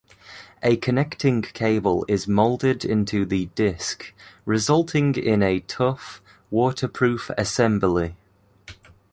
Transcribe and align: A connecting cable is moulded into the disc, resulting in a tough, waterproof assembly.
A 0.63 0.77
connecting 0.77 1.43
cable 1.43 2.05
is 2.07 2.27
moulded 2.27 2.83
into 2.83 3.23
the 3.23 3.45
disc, 3.53 4.15
resulting 4.45 5.13
in 5.13 5.43
a 5.43 5.59
tough, 5.59 6.23
waterproof 6.49 7.29
assembly. 7.37 8.15